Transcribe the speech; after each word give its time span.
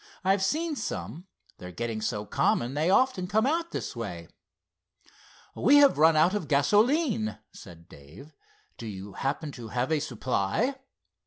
I've 0.23 0.43
seen 0.43 0.75
some, 0.75 1.27
they're 1.59 1.71
getting 1.71 2.01
so 2.01 2.25
common 2.25 2.73
they 2.73 2.89
often 2.89 3.27
come 3.27 3.45
out 3.45 3.69
this 3.69 3.95
way." 3.95 4.29
"We 5.55 5.75
have 5.75 5.99
run 5.99 6.15
out 6.15 6.33
of 6.33 6.47
gasoline," 6.47 7.37
said 7.53 7.87
Dave. 7.87 8.33
"Do 8.79 8.87
you 8.87 9.13
happen 9.13 9.51
to 9.51 9.67
have 9.67 9.91
a 9.91 9.99
supply?" 9.99 10.75